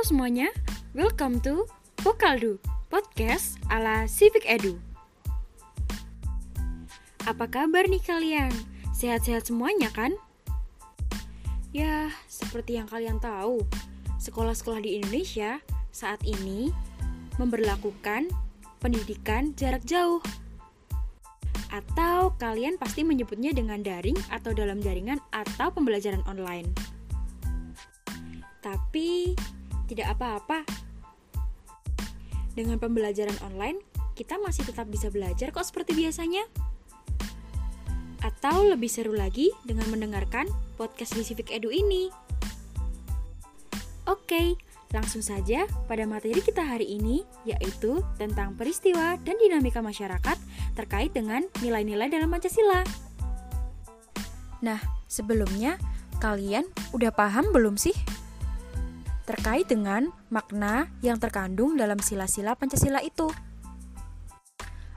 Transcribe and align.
Halo 0.00 0.16
semuanya, 0.16 0.48
welcome 0.96 1.44
to 1.44 1.68
Pokaldu, 2.00 2.56
podcast 2.88 3.60
ala 3.68 4.08
Civic 4.08 4.48
Edu. 4.48 4.80
Apa 7.28 7.44
kabar 7.44 7.84
nih 7.84 8.00
kalian? 8.00 8.48
Sehat-sehat 8.96 9.52
semuanya 9.52 9.92
kan? 9.92 10.16
Ya, 11.76 12.08
seperti 12.32 12.80
yang 12.80 12.88
kalian 12.88 13.20
tahu, 13.20 13.60
sekolah-sekolah 14.16 14.80
di 14.80 14.96
Indonesia 14.96 15.60
saat 15.92 16.24
ini 16.24 16.72
memberlakukan 17.36 18.32
pendidikan 18.80 19.52
jarak 19.52 19.84
jauh. 19.84 20.24
Atau 21.68 22.40
kalian 22.40 22.80
pasti 22.80 23.04
menyebutnya 23.04 23.52
dengan 23.52 23.84
daring 23.84 24.16
atau 24.32 24.56
dalam 24.56 24.80
jaringan 24.80 25.20
atau 25.28 25.68
pembelajaran 25.68 26.24
online. 26.24 26.72
Tapi 28.64 29.36
tidak 29.90 30.14
apa-apa. 30.14 30.62
Dengan 32.54 32.78
pembelajaran 32.78 33.34
online, 33.42 33.82
kita 34.14 34.38
masih 34.38 34.62
tetap 34.62 34.86
bisa 34.86 35.10
belajar 35.10 35.50
kok 35.50 35.66
seperti 35.66 35.98
biasanya. 35.98 36.46
Atau 38.22 38.70
lebih 38.70 38.86
seru 38.86 39.16
lagi 39.16 39.50
dengan 39.66 39.90
mendengarkan 39.90 40.46
podcast 40.78 41.18
di 41.18 41.42
Edu 41.50 41.74
ini. 41.74 42.12
Oke, 44.06 44.54
langsung 44.94 45.22
saja 45.24 45.66
pada 45.86 46.04
materi 46.06 46.38
kita 46.42 46.62
hari 46.62 46.86
ini, 47.00 47.24
yaitu 47.48 48.02
tentang 48.20 48.54
peristiwa 48.54 49.16
dan 49.22 49.38
dinamika 49.40 49.80
masyarakat 49.80 50.36
terkait 50.76 51.10
dengan 51.16 51.42
nilai-nilai 51.64 52.12
dalam 52.12 52.28
Pancasila. 52.30 52.82
Nah, 54.60 54.80
sebelumnya 55.08 55.80
kalian 56.20 56.68
udah 56.92 57.08
paham 57.14 57.48
belum 57.56 57.80
sih 57.80 57.96
terkait 59.30 59.70
dengan 59.70 60.10
makna 60.26 60.90
yang 61.06 61.14
terkandung 61.14 61.78
dalam 61.78 62.02
sila-sila 62.02 62.58
Pancasila 62.58 62.98
itu. 62.98 63.30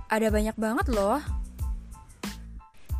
Ada 0.09 0.33
banyak 0.33 0.57
banget 0.57 0.89
loh. 0.89 1.21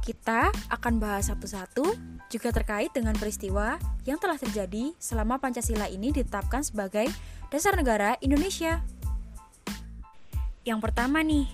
Kita 0.05 0.53
akan 0.69 1.01
bahas 1.01 1.33
satu-satu 1.33 1.97
juga 2.29 2.53
terkait 2.53 2.93
dengan 2.93 3.17
peristiwa 3.17 3.81
yang 4.05 4.21
telah 4.21 4.37
terjadi 4.37 4.93
selama 5.01 5.41
Pancasila 5.41 5.89
ini 5.89 6.13
ditetapkan 6.13 6.61
sebagai 6.61 7.09
dasar 7.49 7.73
negara 7.73 8.13
Indonesia. 8.21 8.85
Yang 10.61 10.79
pertama 10.85 11.25
nih, 11.25 11.49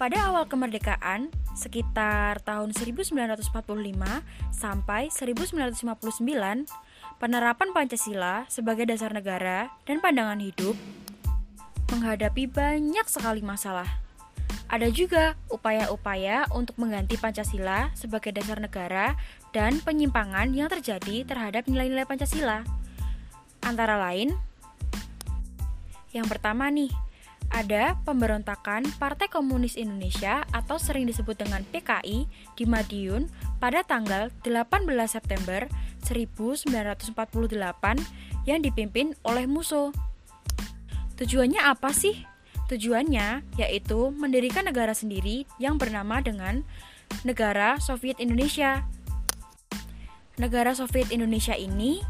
pada 0.00 0.32
awal 0.32 0.48
kemerdekaan 0.48 1.28
sekitar 1.52 2.40
tahun 2.40 2.72
1945 2.72 3.52
sampai 4.48 5.12
1959 5.12 6.88
penerapan 7.20 7.70
Pancasila 7.76 8.48
sebagai 8.48 8.88
dasar 8.88 9.12
negara 9.12 9.68
dan 9.84 10.00
pandangan 10.00 10.40
hidup 10.40 10.78
menghadapi 11.90 12.46
banyak 12.46 13.06
sekali 13.10 13.42
masalah. 13.42 13.86
Ada 14.70 14.86
juga 14.94 15.34
upaya-upaya 15.50 16.46
untuk 16.54 16.78
mengganti 16.78 17.18
Pancasila 17.18 17.90
sebagai 17.98 18.30
dasar 18.30 18.62
negara 18.62 19.18
dan 19.50 19.82
penyimpangan 19.82 20.54
yang 20.54 20.70
terjadi 20.70 21.26
terhadap 21.26 21.66
nilai-nilai 21.66 22.06
Pancasila. 22.06 22.62
Antara 23.66 23.98
lain, 23.98 24.30
yang 26.14 26.30
pertama 26.30 26.70
nih, 26.70 26.94
ada 27.50 27.98
pemberontakan 28.06 28.86
Partai 28.96 29.26
Komunis 29.26 29.74
Indonesia 29.74 30.46
atau 30.54 30.78
sering 30.78 31.10
disebut 31.10 31.34
dengan 31.34 31.66
PKI 31.68 32.30
di 32.54 32.64
Madiun 32.64 33.26
pada 33.58 33.82
tanggal 33.82 34.30
18 34.46 34.86
September 35.10 35.66
1948 36.06 37.12
yang 38.46 38.58
dipimpin 38.62 39.12
oleh 39.26 39.44
Musso. 39.50 39.90
Tujuannya 41.18 41.60
apa 41.60 41.92
sih? 41.92 42.24
Tujuannya 42.70 43.42
yaitu 43.58 44.14
mendirikan 44.14 44.64
negara 44.64 44.94
sendiri 44.94 45.44
yang 45.58 45.76
bernama 45.76 46.22
dengan 46.22 46.62
Negara 47.26 47.76
Soviet 47.82 48.22
Indonesia. 48.22 48.86
Negara 50.38 50.72
Soviet 50.72 51.10
Indonesia 51.10 51.52
ini 51.58 52.00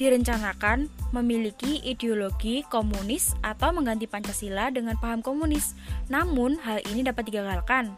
direncanakan 0.00 0.88
memiliki 1.12 1.84
ideologi 1.84 2.64
komunis 2.72 3.36
atau 3.44 3.68
mengganti 3.76 4.08
Pancasila 4.08 4.72
dengan 4.72 4.96
paham 4.96 5.20
komunis. 5.20 5.76
Namun, 6.08 6.56
hal 6.64 6.80
ini 6.88 7.04
dapat 7.04 7.28
digagalkan. 7.28 7.92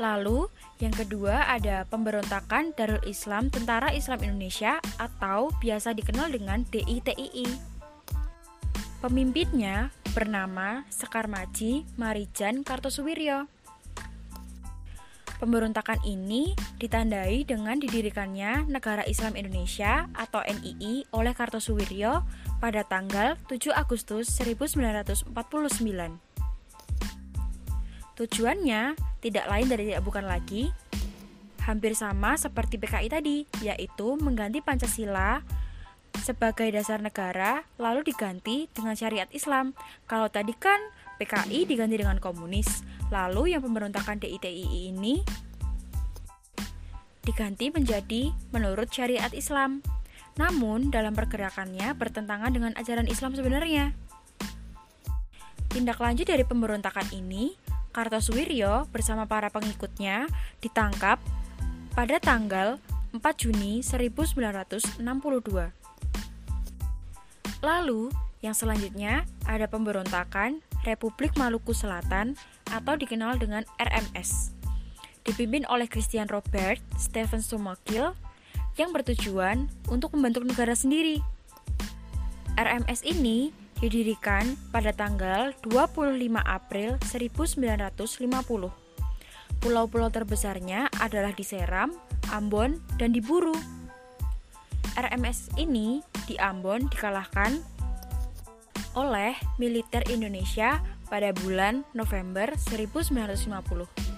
Lalu, 0.00 0.48
yang 0.80 0.92
kedua 0.92 1.44
ada 1.48 1.84
pemberontakan 1.88 2.72
Darul 2.76 3.00
Islam 3.04 3.52
Tentara 3.52 3.92
Islam 3.92 4.24
Indonesia 4.24 4.80
atau 4.96 5.52
biasa 5.60 5.92
dikenal 5.92 6.32
dengan 6.32 6.64
DITII. 6.68 7.76
Pemimpinnya 9.00 9.92
bernama 10.16 10.84
Sekar 10.88 11.28
Maji 11.28 11.84
Marijan 12.00 12.64
Kartosuwiryo. 12.64 13.55
Pemberontakan 15.36 16.00
ini 16.08 16.56
ditandai 16.80 17.44
dengan 17.44 17.76
didirikannya 17.76 18.72
Negara 18.72 19.04
Islam 19.04 19.36
Indonesia 19.36 20.08
atau 20.16 20.40
NII 20.40 21.12
oleh 21.12 21.36
Kartosuwiryo 21.36 22.24
pada 22.56 22.80
tanggal 22.88 23.36
7 23.52 23.76
Agustus 23.76 24.32
1949. 24.32 25.36
Tujuannya 28.16 28.96
tidak 29.20 29.44
lain 29.44 29.66
dari 29.68 29.92
tidak 29.92 30.04
bukan 30.08 30.24
lagi 30.24 30.72
hampir 31.68 31.92
sama 31.92 32.38
seperti 32.40 32.80
PKI 32.80 33.08
tadi, 33.12 33.44
yaitu 33.60 34.16
mengganti 34.16 34.64
Pancasila 34.64 35.44
sebagai 36.24 36.72
dasar 36.72 37.04
negara 37.04 37.68
lalu 37.76 38.08
diganti 38.08 38.72
dengan 38.72 38.96
syariat 38.96 39.28
Islam. 39.36 39.76
Kalau 40.08 40.32
tadi 40.32 40.56
kan 40.56 40.80
PKI 41.16 41.64
diganti 41.64 41.96
dengan 41.96 42.20
komunis, 42.20 42.84
lalu 43.08 43.56
yang 43.56 43.64
pemberontakan 43.64 44.20
DITII 44.20 44.92
ini 44.92 45.24
diganti 47.26 47.74
menjadi 47.74 48.30
menurut 48.54 48.86
syariat 48.92 49.32
Islam. 49.34 49.82
Namun, 50.36 50.92
dalam 50.92 51.16
pergerakannya 51.16 51.96
bertentangan 51.96 52.52
dengan 52.52 52.72
ajaran 52.76 53.08
Islam 53.08 53.32
sebenarnya. 53.32 53.96
Tindak 55.72 55.98
lanjut 55.98 56.28
dari 56.28 56.44
pemberontakan 56.44 57.10
ini 57.12 57.56
Kartosuwiryo 57.96 58.92
bersama 58.92 59.24
para 59.24 59.48
pengikutnya 59.48 60.28
ditangkap 60.60 61.16
pada 61.96 62.20
tanggal 62.20 62.76
4 63.16 63.24
Juni 63.40 63.80
1962. 63.80 65.00
Lalu, 67.64 68.12
yang 68.44 68.52
selanjutnya 68.52 69.24
ada 69.48 69.64
pemberontakan 69.64 70.60
Republik 70.86 71.34
Maluku 71.34 71.74
Selatan 71.74 72.38
atau 72.70 72.94
dikenal 72.94 73.42
dengan 73.42 73.66
RMS. 73.76 74.54
Dipimpin 75.26 75.66
oleh 75.66 75.90
Christian 75.90 76.30
Robert 76.30 76.78
Stephen 76.94 77.42
Sumokil 77.42 78.14
yang 78.78 78.94
bertujuan 78.94 79.66
untuk 79.90 80.14
membentuk 80.14 80.46
negara 80.46 80.78
sendiri. 80.78 81.18
RMS 82.56 83.02
ini 83.04 83.50
didirikan 83.82 84.56
pada 84.72 84.94
tanggal 84.94 85.52
25 85.66 86.16
April 86.40 86.96
1950. 87.04 88.72
Pulau-pulau 89.60 90.08
terbesarnya 90.08 90.88
adalah 91.02 91.32
di 91.34 91.44
Seram, 91.44 91.92
Ambon, 92.32 92.80
dan 92.96 93.12
di 93.12 93.20
Buru. 93.20 93.56
RMS 94.96 95.52
ini 95.60 96.00
di 96.24 96.40
Ambon 96.40 96.88
dikalahkan 96.88 97.60
oleh 98.96 99.36
militer 99.60 100.02
Indonesia 100.08 100.80
pada 101.06 101.30
bulan 101.36 101.84
November 101.92 102.50
1950. 102.56 104.16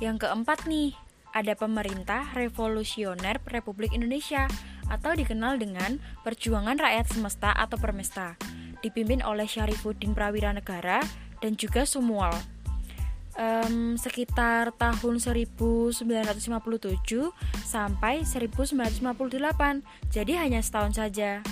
Yang 0.00 0.16
keempat 0.24 0.64
nih, 0.66 0.96
ada 1.36 1.52
pemerintah 1.52 2.32
revolusioner 2.32 3.36
Republik 3.44 3.92
Indonesia 3.92 4.48
atau 4.88 5.12
dikenal 5.12 5.60
dengan 5.60 6.00
Perjuangan 6.24 6.80
Rakyat 6.80 7.12
Semesta 7.12 7.52
atau 7.52 7.76
Permesta, 7.76 8.40
dipimpin 8.80 9.20
oleh 9.20 9.44
Syarifuddin 9.44 10.16
Prawira 10.16 10.56
Negara 10.56 11.04
dan 11.44 11.56
juga 11.60 11.84
Sumual. 11.84 12.32
Um, 13.36 14.00
sekitar 14.00 14.72
tahun 14.80 15.20
1957 15.20 16.00
sampai 17.68 18.24
1958, 18.24 19.84
jadi 20.08 20.32
hanya 20.40 20.64
setahun 20.64 20.96
saja. 20.96 21.44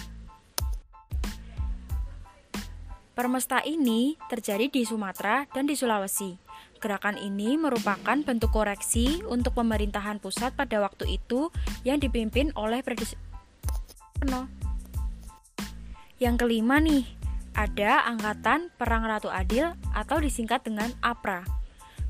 Permesta 3.15 3.63
ini 3.63 4.19
terjadi 4.27 4.67
di 4.67 4.83
Sumatera 4.83 5.47
dan 5.55 5.71
di 5.71 5.79
Sulawesi. 5.79 6.35
Gerakan 6.83 7.15
ini 7.15 7.55
merupakan 7.55 8.19
bentuk 8.19 8.51
koreksi 8.51 9.23
untuk 9.31 9.55
pemerintahan 9.55 10.19
pusat 10.19 10.51
pada 10.59 10.83
waktu 10.83 11.23
itu 11.23 11.55
yang 11.87 12.03
dipimpin 12.03 12.51
oleh 12.59 12.83
Yang 16.19 16.35
kelima 16.43 16.83
nih, 16.83 17.07
ada 17.55 18.03
Angkatan 18.11 18.75
Perang 18.75 19.07
Ratu 19.07 19.31
Adil 19.31 19.71
atau 19.95 20.19
disingkat 20.19 20.67
dengan 20.67 20.91
APRA. 20.99 21.47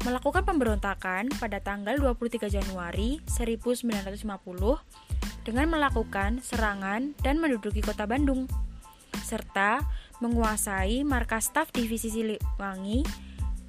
Melakukan 0.08 0.48
pemberontakan 0.48 1.28
pada 1.36 1.60
tanggal 1.60 2.00
23 2.00 2.48
Januari 2.48 3.20
1950 3.28 4.24
dengan 5.44 5.66
melakukan 5.68 6.40
serangan 6.40 7.12
dan 7.20 7.36
menduduki 7.36 7.84
kota 7.84 8.08
Bandung, 8.08 8.48
serta 9.24 9.84
menguasai 10.24 11.04
markas 11.04 11.52
staf 11.52 11.68
divisi 11.68 12.08
Siliwangi. 12.08 13.04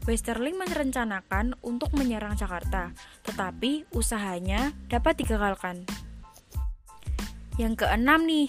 Westerling 0.07 0.55
merencanakan 0.61 1.57
untuk 1.65 1.89
menyerang 1.97 2.37
Jakarta, 2.37 2.93
tetapi 3.25 3.89
usahanya 3.91 4.69
dapat 4.85 5.17
digagalkan. 5.17 5.81
Yang 7.57 7.83
keenam 7.83 8.23
nih, 8.29 8.45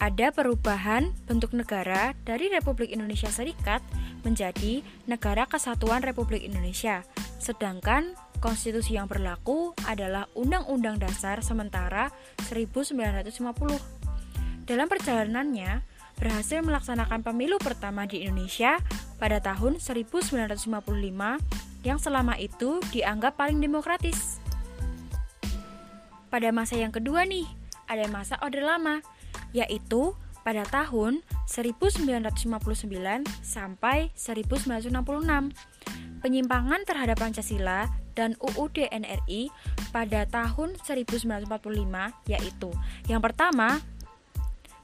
ada 0.00 0.32
perubahan 0.34 1.14
bentuk 1.30 1.54
negara 1.54 2.18
dari 2.26 2.50
Republik 2.50 2.90
Indonesia 2.90 3.30
Serikat 3.30 3.84
menjadi 4.26 4.82
Negara 5.06 5.46
Kesatuan 5.46 6.02
Republik 6.02 6.42
Indonesia. 6.42 7.06
Sedangkan 7.38 8.16
konstitusi 8.40 8.96
yang 8.96 9.06
berlaku 9.06 9.76
adalah 9.84 10.26
Undang-Undang 10.34 11.04
Dasar 11.04 11.44
sementara 11.44 12.10
1950. 12.48 14.00
Dalam 14.64 14.88
perjalanannya, 14.88 15.99
berhasil 16.20 16.60
melaksanakan 16.60 17.24
pemilu 17.24 17.56
pertama 17.56 18.04
di 18.04 18.28
Indonesia 18.28 18.76
pada 19.16 19.40
tahun 19.40 19.80
1955 19.80 20.68
yang 21.80 21.96
selama 21.96 22.36
itu 22.36 22.84
dianggap 22.92 23.40
paling 23.40 23.58
demokratis. 23.58 24.38
Pada 26.28 26.52
masa 26.52 26.76
yang 26.78 26.92
kedua 26.92 27.24
nih, 27.26 27.48
ada 27.90 28.06
masa 28.06 28.38
Orde 28.44 28.62
Lama, 28.62 29.02
yaitu 29.50 30.14
pada 30.44 30.62
tahun 30.68 31.24
1959 31.48 32.46
sampai 33.42 34.12
1966. 34.14 34.92
Penyimpangan 36.20 36.84
terhadap 36.84 37.16
Pancasila 37.16 37.88
dan 38.12 38.36
UUD 38.36 38.92
NRI 38.92 39.48
pada 39.88 40.28
tahun 40.28 40.76
1945 40.84 41.48
yaitu 42.28 42.70
yang 43.08 43.24
pertama 43.24 43.80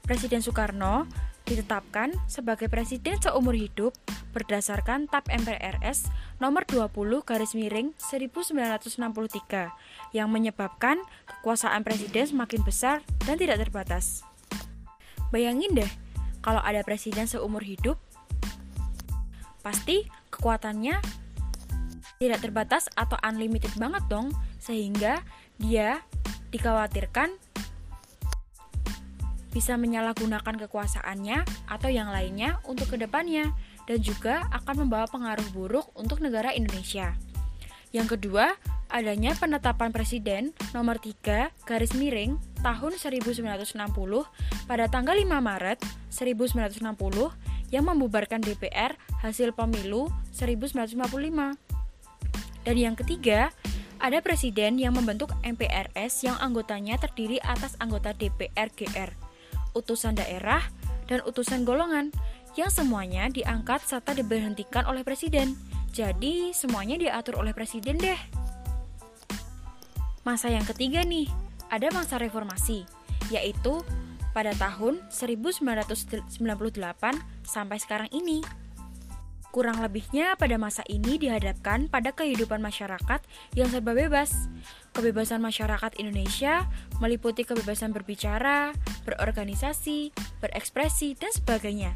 Presiden 0.07 0.41
Soekarno 0.41 1.05
ditetapkan 1.47 2.11
sebagai 2.27 2.67
presiden 2.67 3.15
seumur 3.23 3.55
hidup 3.55 3.95
berdasarkan 4.35 5.07
TAP 5.07 5.31
MPRS 5.31 6.11
nomor 6.43 6.67
20 6.67 6.91
garis 7.23 7.55
miring 7.55 7.95
1963 7.97 9.71
yang 10.11 10.27
menyebabkan 10.27 10.99
kekuasaan 11.25 11.81
presiden 11.87 12.27
semakin 12.27 12.61
besar 12.61 13.01
dan 13.23 13.39
tidak 13.39 13.63
terbatas. 13.63 14.21
Bayangin 15.31 15.73
deh, 15.73 15.91
kalau 16.43 16.59
ada 16.59 16.83
presiden 16.83 17.25
seumur 17.25 17.63
hidup, 17.63 17.95
pasti 19.63 20.05
kekuatannya 20.29 20.99
tidak 22.19 22.39
terbatas 22.43 22.91
atau 22.93 23.15
unlimited 23.23 23.71
banget 23.79 24.03
dong, 24.11 24.35
sehingga 24.59 25.23
dia 25.57 26.03
dikhawatirkan 26.51 27.35
bisa 29.57 29.73
menyalahgunakan 29.73 30.69
kekuasaannya 30.69 31.41
atau 31.65 31.89
yang 31.89 32.13
lainnya 32.13 32.61
untuk 32.69 32.93
ke 32.93 32.97
depannya 33.01 33.49
dan 33.89 33.97
juga 33.97 34.45
akan 34.53 34.85
membawa 34.85 35.09
pengaruh 35.09 35.49
buruk 35.49 35.89
untuk 35.97 36.21
negara 36.21 36.53
Indonesia. 36.53 37.17
Yang 37.89 38.13
kedua, 38.21 38.53
adanya 38.93 39.33
penetapan 39.33 39.89
Presiden 39.89 40.53
nomor 40.77 41.01
3 41.01 41.49
garis 41.65 41.97
miring 41.97 42.37
tahun 42.61 43.01
1960 43.01 43.73
pada 44.69 44.85
tanggal 44.85 45.17
5 45.17 45.25
Maret 45.25 45.81
1960 46.13 47.73
yang 47.73 47.83
membubarkan 47.89 48.45
DPR 48.45 48.93
hasil 49.25 49.57
pemilu 49.57 50.13
1955. 50.37 51.57
Dan 52.61 52.75
yang 52.77 52.93
ketiga, 52.93 53.49
ada 53.97 54.21
presiden 54.21 54.77
yang 54.77 54.93
membentuk 54.93 55.33
MPRS 55.41 56.21
yang 56.21 56.37
anggotanya 56.37 57.01
terdiri 57.01 57.41
atas 57.41 57.73
anggota 57.81 58.13
DPR 58.13 58.69
GR, 58.69 59.09
utusan 59.77 60.17
daerah, 60.17 60.65
dan 61.05 61.21
utusan 61.23 61.63
golongan 61.63 62.09
yang 62.57 62.73
semuanya 62.73 63.29
diangkat 63.29 63.85
serta 63.85 64.17
diberhentikan 64.17 64.83
oleh 64.89 65.05
presiden. 65.05 65.53
Jadi, 65.93 66.51
semuanya 66.57 66.97
diatur 66.97 67.37
oleh 67.37 67.53
presiden 67.53 68.01
deh. 68.01 68.17
Masa 70.25 70.49
yang 70.49 70.65
ketiga 70.65 71.05
nih, 71.05 71.29
ada 71.69 71.87
masa 71.93 72.19
reformasi, 72.19 72.83
yaitu 73.29 73.85
pada 74.35 74.51
tahun 74.57 75.01
1998 75.09 76.29
sampai 77.47 77.77
sekarang 77.79 78.09
ini. 78.11 78.43
Kurang 79.55 79.79
lebihnya 79.79 80.35
pada 80.35 80.59
masa 80.59 80.83
ini 80.91 81.15
dihadapkan 81.17 81.87
pada 81.87 82.11
kehidupan 82.11 82.59
masyarakat 82.59 83.23
yang 83.55 83.67
serba 83.71 83.95
bebas. 83.95 84.51
Kebebasan 84.91 85.39
masyarakat 85.39 85.97
Indonesia 85.97 86.67
meliputi 86.99 87.47
kebebasan 87.47 87.95
berbicara, 87.95 88.75
berorganisasi, 89.07 90.11
berekspresi, 90.43 91.15
dan 91.15 91.31
sebagainya. 91.31 91.95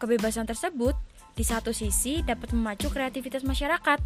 Kebebasan 0.00 0.48
tersebut 0.48 0.96
di 1.38 1.44
satu 1.46 1.70
sisi 1.70 2.24
dapat 2.24 2.50
memacu 2.50 2.90
kreativitas 2.90 3.46
masyarakat. 3.46 4.00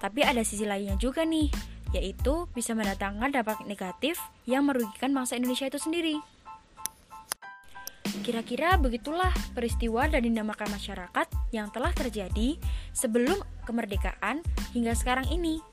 Tapi 0.00 0.20
ada 0.24 0.40
sisi 0.44 0.64
lainnya 0.64 0.96
juga 0.96 1.24
nih, 1.24 1.52
yaitu 1.92 2.48
bisa 2.56 2.72
mendatangkan 2.72 3.30
dampak 3.30 3.62
negatif 3.68 4.16
yang 4.48 4.64
merugikan 4.68 5.12
bangsa 5.12 5.36
Indonesia 5.36 5.68
itu 5.68 5.76
sendiri. 5.76 6.16
Kira-kira 8.20 8.76
begitulah 8.76 9.32
peristiwa 9.56 10.04
dan 10.04 10.22
dinamakan 10.22 10.68
masyarakat 10.68 11.26
yang 11.56 11.72
telah 11.72 11.90
terjadi 11.96 12.60
sebelum 12.92 13.40
kemerdekaan 13.64 14.44
hingga 14.76 14.92
sekarang 14.92 15.24
ini. 15.32 15.64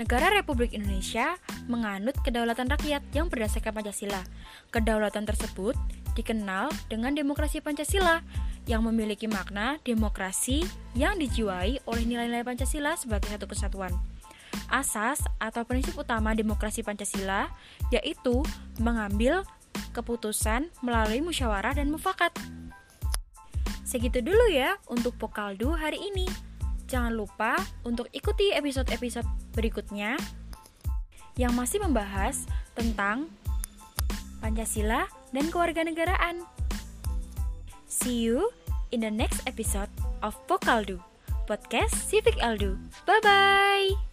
Negara 0.00 0.32
Republik 0.32 0.72
Indonesia 0.72 1.36
menganut 1.68 2.16
kedaulatan 2.24 2.72
rakyat 2.72 3.04
yang 3.12 3.28
berdasarkan 3.28 3.76
Pancasila. 3.76 4.24
Kedaulatan 4.72 5.28
tersebut 5.28 5.76
dikenal 6.16 6.72
dengan 6.88 7.12
demokrasi 7.12 7.60
Pancasila 7.60 8.24
yang 8.64 8.80
memiliki 8.80 9.28
makna 9.28 9.76
demokrasi 9.84 10.64
yang 10.96 11.20
dijiwai 11.20 11.84
oleh 11.84 12.04
nilai-nilai 12.08 12.48
Pancasila 12.48 12.96
sebagai 12.96 13.28
satu 13.28 13.44
kesatuan 13.44 13.92
asas 14.70 15.22
atau 15.42 15.66
prinsip 15.66 15.98
utama 15.98 16.32
demokrasi 16.32 16.86
Pancasila 16.86 17.50
yaitu 17.90 18.42
mengambil 18.78 19.42
keputusan 19.90 20.70
melalui 20.82 21.22
musyawarah 21.22 21.76
dan 21.76 21.90
mufakat. 21.90 22.32
Segitu 23.86 24.22
dulu 24.22 24.46
ya 24.46 24.78
untuk 24.86 25.18
Pokaldu 25.18 25.74
hari 25.74 25.98
ini. 25.98 26.26
Jangan 26.86 27.14
lupa 27.14 27.58
untuk 27.82 28.06
ikuti 28.14 28.54
episode-episode 28.54 29.26
berikutnya 29.54 30.14
yang 31.38 31.54
masih 31.54 31.82
membahas 31.82 32.46
tentang 32.74 33.30
Pancasila 34.42 35.06
dan 35.30 35.50
kewarganegaraan. 35.50 36.42
See 37.86 38.22
you 38.26 38.50
in 38.90 39.02
the 39.02 39.12
next 39.12 39.42
episode 39.46 39.90
of 40.22 40.34
Pokaldu, 40.46 40.98
podcast 41.46 41.94
Civic 42.06 42.38
Aldu. 42.38 42.78
Bye-bye! 43.06 44.09